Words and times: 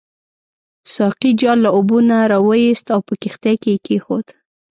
ساقي 0.95 1.29
جال 1.41 1.57
له 1.65 1.69
اوبو 1.75 1.97
نه 2.09 2.17
راوایست 2.31 2.85
او 2.93 2.99
په 3.07 3.13
کښتۍ 3.21 3.55
کې 3.63 3.73
کېښود. 3.85 4.25